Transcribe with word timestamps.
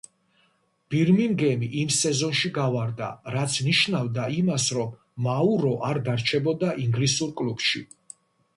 ბირმინგემი 0.93 1.67
იმ 1.81 1.91
სეზონში 1.95 2.51
გავარდა, 2.55 3.11
რაც 3.37 3.59
ნიშნავდა 3.67 4.27
იმას 4.39 4.67
რომ 4.81 4.91
მაურო 5.29 5.77
არ 5.93 6.03
დარჩებოდა 6.11 6.75
ინგლისურ 6.89 7.39
კლუბში. 7.43 7.87